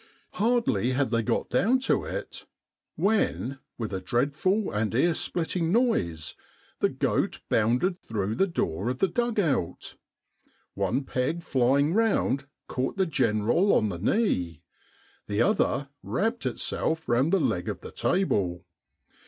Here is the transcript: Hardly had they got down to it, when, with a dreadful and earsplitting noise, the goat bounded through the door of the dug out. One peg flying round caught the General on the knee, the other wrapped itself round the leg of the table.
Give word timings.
Hardly 0.31 0.93
had 0.93 1.11
they 1.11 1.21
got 1.21 1.51
down 1.51 1.77
to 1.81 2.05
it, 2.05 2.47
when, 2.95 3.59
with 3.77 3.93
a 3.93 4.01
dreadful 4.01 4.71
and 4.71 4.91
earsplitting 4.95 5.69
noise, 5.71 6.35
the 6.79 6.89
goat 6.89 7.39
bounded 7.49 7.99
through 8.01 8.33
the 8.33 8.47
door 8.47 8.89
of 8.89 8.97
the 8.97 9.07
dug 9.07 9.39
out. 9.39 9.97
One 10.73 11.03
peg 11.03 11.43
flying 11.43 11.93
round 11.93 12.47
caught 12.67 12.97
the 12.97 13.05
General 13.05 13.73
on 13.73 13.89
the 13.89 13.99
knee, 13.99 14.63
the 15.27 15.43
other 15.43 15.89
wrapped 16.01 16.47
itself 16.47 17.07
round 17.07 17.31
the 17.31 17.39
leg 17.39 17.69
of 17.69 17.81
the 17.81 17.91
table. 17.91 18.65